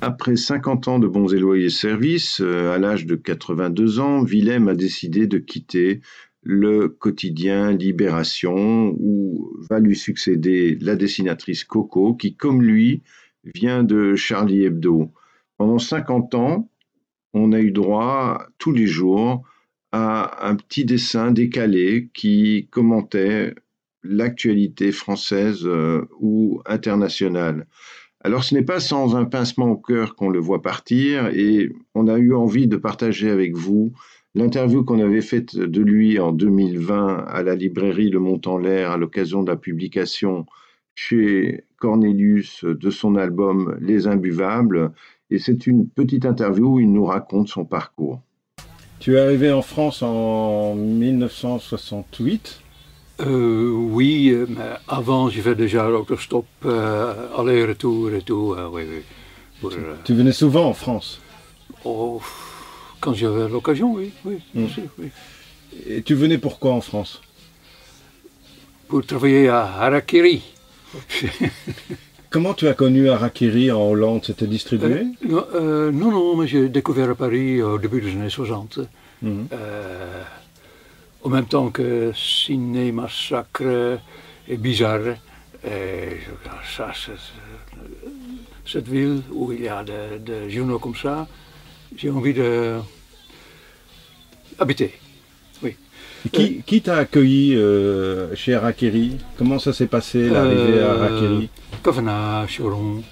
[0.00, 4.68] Après 50 ans de bons et loyers services, euh, à l'âge de 82 ans, Willem
[4.68, 6.02] a décidé de quitter
[6.42, 13.02] le quotidien Libération où va lui succéder la dessinatrice Coco qui, comme lui,
[13.54, 15.10] vient de Charlie Hebdo.
[15.56, 16.68] Pendant 50 ans,
[17.32, 19.42] on a eu droit tous les jours
[19.90, 23.54] à un petit dessin décalé qui commentait
[24.04, 27.66] l'actualité française euh, ou internationale.
[28.20, 32.08] Alors ce n'est pas sans un pincement au cœur qu'on le voit partir et on
[32.08, 33.92] a eu envie de partager avec vous
[34.34, 38.90] l'interview qu'on avait faite de lui en 2020 à la librairie Le Mont en l'air
[38.92, 40.46] à l'occasion de la publication
[40.94, 44.92] chez Cornelius de son album Les Imbuvables.
[45.30, 48.20] Et c'est une petite interview où il nous raconte son parcours.
[49.00, 52.63] Tu es arrivé en France en 1968
[53.20, 58.56] euh, oui, euh, mais avant, je fais déjà l'autostop, euh, aller-retour et tout.
[58.72, 58.82] oui,
[59.62, 59.74] oui.
[60.04, 61.20] tu, venais souvent en France?
[61.84, 62.20] Oh,
[63.00, 64.66] Quand j'avais l'occasion, oui, oui, hmm.
[64.98, 65.08] oui.
[65.86, 67.20] Et tu venais pourquoi en France?
[68.88, 70.42] Pour travailler à Harakiri.
[72.30, 74.24] Comment tu as connu Harakiri en Hollande?
[74.24, 75.06] C'était distribué?
[75.22, 78.80] Non, non, mais j'ai découvert à Paris au début des années 60
[81.24, 83.98] en même temps que Ciné Massacre
[84.46, 85.16] et Bizarre.
[85.66, 86.20] Et
[86.76, 86.92] ça,
[88.66, 91.26] cette ville où il y a des journaux comme ça,
[91.96, 92.74] j'ai envie de
[94.58, 94.92] habiter.
[95.62, 95.76] Oui.
[96.30, 101.48] Qui, qui t'a accueilli euh, chez Arakiri Comment ça s'est passé l'arrivée à Arakiri
[101.82, 103.02] Kavana, Choron.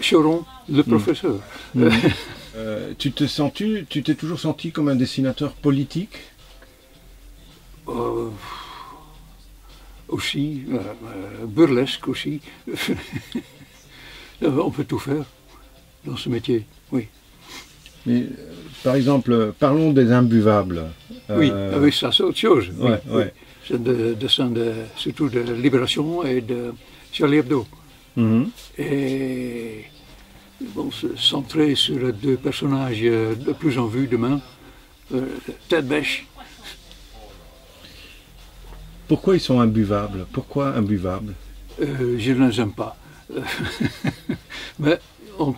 [0.00, 0.84] Choron, le hmm.
[0.84, 1.34] professeur.
[1.74, 1.88] Hmm.
[2.54, 6.18] Euh, tu t'es senti, tu t'es toujours senti comme un dessinateur politique?
[6.18, 6.41] euh,
[10.12, 12.40] aussi, euh, euh, burlesque aussi.
[14.42, 15.24] On peut tout faire
[16.04, 17.06] dans ce métier, oui.
[18.06, 18.24] Mais,
[18.82, 20.82] par exemple, parlons des imbuvables.
[21.30, 22.70] Oui, ah oui ça c'est autre chose.
[23.66, 24.28] C'est de, de,
[24.96, 26.74] surtout de Libération et de
[27.12, 27.64] Charlie Hebdo.
[28.16, 28.50] Mhm.
[28.76, 29.84] Et
[30.74, 34.40] bon, centré sur les deux personnages de plus en vue demain,
[35.68, 36.26] Ted Bêche
[39.12, 40.24] pourquoi ils sont imbuvables?
[40.32, 41.34] Pourquoi imbuvables?
[41.82, 42.96] Euh, Je ne les aime pas.
[44.78, 44.98] Mais
[45.38, 45.54] on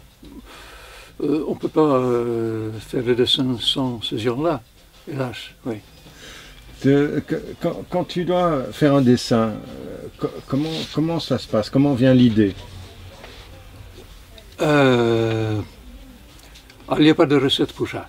[1.21, 4.61] ne euh, peut pas euh, faire le dessin sans ce genre-là,
[5.09, 5.77] hélas, oui.
[7.93, 9.53] quand, tu dois faire un dessin,
[10.49, 11.71] comment, comment ça se passe?
[11.71, 12.57] Comment vient l'idée?
[14.61, 15.63] Il
[16.99, 18.09] n'y a pas de recette pour ça.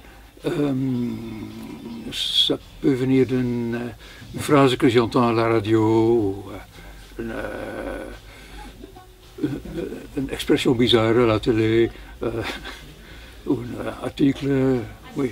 [2.16, 3.92] Ça peut venir d'une
[4.36, 8.04] une phrase que j'entends à la radio, ou euh, une, euh,
[10.18, 11.90] une, expression bizarre à la télé,
[12.22, 12.42] euh,
[13.48, 14.82] ou un article,
[15.16, 15.32] oui.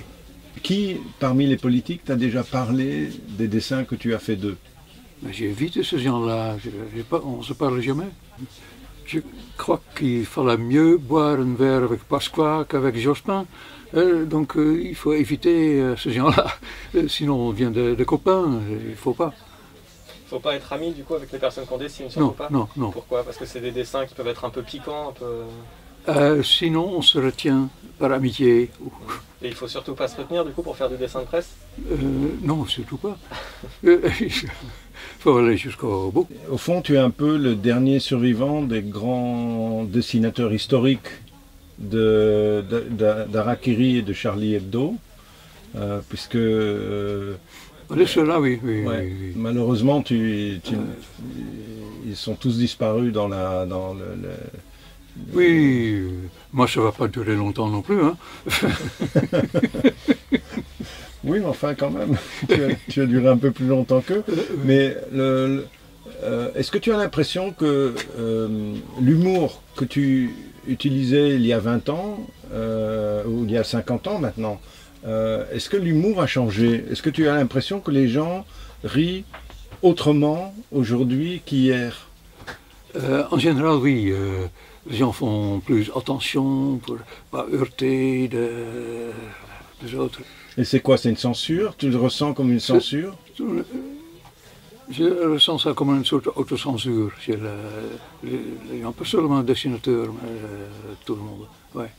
[0.62, 4.56] Qui, parmi les politiques, t'a déjà parlé des dessins que tu as fait d'eux?
[5.30, 6.56] J'évite ces gens-là,
[7.10, 8.08] on ne se parle jamais.
[9.06, 9.20] Je
[9.56, 13.46] crois qu'il fallait mieux boire un verre avec Pasqua qu'avec Jospin.
[13.94, 16.46] Euh, donc euh, il faut éviter euh, ce genre-là.
[17.08, 19.32] sinon on vient de, copains, il ne faut pas.
[20.08, 22.48] Il ne faut pas être ami du coup avec les personnes qu'on dessine, non, pas
[22.50, 22.90] Non, non.
[22.90, 23.22] Pourquoi?
[23.22, 26.42] Parce que c'est des dessins qui peuvent être un peu piquants, un peu...
[26.42, 28.70] sinon on se retient par amitié.
[29.42, 31.50] Et il faut surtout pas se retenir du coup pour faire du dessin de presse?
[32.42, 33.16] Non, surtout pas.
[35.18, 36.28] Il faut aller jusqu'au bout.
[36.50, 41.08] Au fond, tu es un peu le dernier survivant des grands dessinateurs historiques
[41.78, 44.96] d'Arakiri et de Charlie Hebdo,
[45.76, 46.36] euh, puisque...
[46.36, 47.34] Euh,
[48.06, 48.58] ceux-là, oui,
[49.36, 50.60] Malheureusement, tu,
[52.06, 53.66] ils sont tous disparus dans la...
[53.66, 54.04] Dans le,
[55.32, 56.02] Oui,
[56.54, 58.00] moi ça va pas durer longtemps non plus.
[58.02, 58.16] Hein.
[61.24, 62.16] oui, mais enfin quand même,
[62.88, 64.24] tu as, duré un peu plus longtemps qu'eux.
[64.64, 65.66] Mais le,
[66.22, 67.94] euh, est-ce que tu as l'impression que
[68.98, 70.30] l'humour que tu
[70.68, 72.18] utilisé il y a 20 ans,
[72.52, 74.60] euh, ou il y a 50 ans maintenant,
[75.06, 76.84] euh, est-ce que l'humour a changé?
[76.90, 78.44] Est-ce que tu as l'impression que les gens
[78.82, 79.24] rient
[79.82, 82.08] autrement aujourd'hui qu'hier?
[82.96, 84.12] Euh, En général, oui.
[84.88, 87.00] Les gens font plus attention pour ne
[87.30, 90.20] pas heurter des autres.
[90.56, 91.74] Et c'est quoi C'est une censure?
[91.76, 93.16] Tu le ressens comme une censure?
[94.90, 97.38] je ressens ça comme une sorte d'autocensure chez
[98.22, 100.68] les, gens, pas seulement les dessinateurs, mais euh,
[101.06, 101.46] tout le monde.
[101.74, 101.90] Ouais.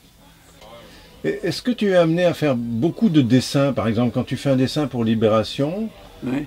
[1.23, 3.73] Est-ce que tu es amené à faire beaucoup de dessins?
[3.73, 5.89] Par exemple, quand tu fais un dessin pour Libération,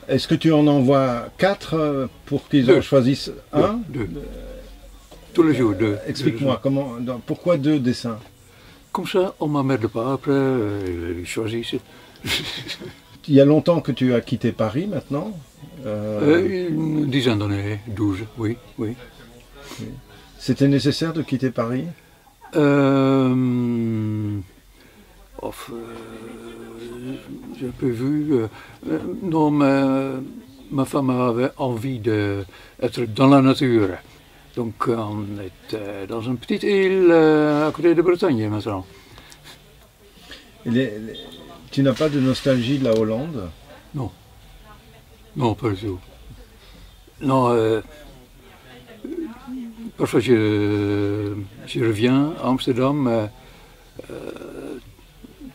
[0.09, 3.81] Est-ce que tu en envoies quatre pour qu'ils en choisissent un?
[3.89, 4.09] Deux.
[5.39, 5.97] Tous les jours, deux.
[6.09, 8.19] Explique-moi, comment, pourquoi deux dessins
[8.91, 11.77] Comme ça, on m'emmerde pas, après, euh, ils choisissent.
[13.29, 15.31] Il y a longtemps que tu as quitté Paris maintenant
[15.87, 16.69] euh...
[16.71, 18.97] Une dizaine d'années, douze, oui, oui.
[20.41, 21.85] C'était nécessaire de quitter Paris
[22.57, 24.41] euh,
[25.41, 25.71] of,
[27.61, 28.33] J'ai un peu vu.
[28.33, 30.21] Euh, non, mais
[30.73, 33.91] ma femme avait envie d'être dans la nature.
[34.57, 38.85] Donc on est dans une petite île à côté de Bretagne maintenant.
[41.71, 43.51] tu n'as pas de nostalgie de la Hollande?
[43.95, 44.11] Non.
[45.37, 46.01] Non, pas du tout.
[47.21, 47.81] Non, euh,
[49.97, 51.35] parfois je,
[51.67, 53.07] je, reviens à Amsterdam.
[53.07, 53.27] Euh,
[54.11, 54.79] euh,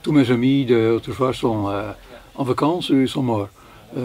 [0.01, 1.71] tous mes amis d'autrefois sont
[2.35, 3.49] en vacances ou ils sont morts.